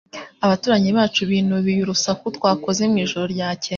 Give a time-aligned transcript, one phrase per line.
[0.45, 3.69] Abaturanyi bacu binubiye urusaku twakoze mu ijoro ryakeye.